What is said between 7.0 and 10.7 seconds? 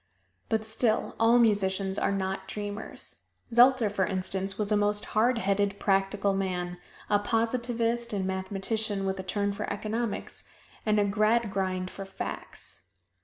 a positivist and mathematician with a turn for economics,